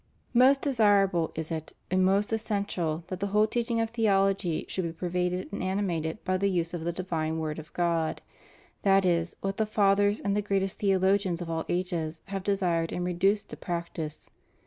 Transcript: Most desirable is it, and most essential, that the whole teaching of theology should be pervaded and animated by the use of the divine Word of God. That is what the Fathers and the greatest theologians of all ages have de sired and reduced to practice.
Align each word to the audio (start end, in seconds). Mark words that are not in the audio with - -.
Most 0.33 0.63
desirable 0.63 1.31
is 1.35 1.51
it, 1.51 1.73
and 1.91 2.03
most 2.03 2.33
essential, 2.33 3.03
that 3.09 3.19
the 3.19 3.27
whole 3.27 3.45
teaching 3.45 3.79
of 3.79 3.91
theology 3.91 4.65
should 4.67 4.81
be 4.83 4.91
pervaded 4.91 5.53
and 5.53 5.61
animated 5.61 6.23
by 6.25 6.37
the 6.37 6.49
use 6.49 6.73
of 6.73 6.83
the 6.83 6.91
divine 6.91 7.37
Word 7.37 7.59
of 7.59 7.71
God. 7.73 8.19
That 8.81 9.05
is 9.05 9.35
what 9.41 9.57
the 9.57 9.67
Fathers 9.67 10.19
and 10.19 10.35
the 10.35 10.41
greatest 10.41 10.79
theologians 10.79 11.39
of 11.39 11.51
all 11.51 11.65
ages 11.69 12.21
have 12.29 12.41
de 12.43 12.57
sired 12.57 12.91
and 12.91 13.05
reduced 13.05 13.51
to 13.51 13.57
practice. 13.57 14.31